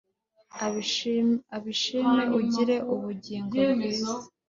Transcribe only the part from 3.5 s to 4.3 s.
bwiza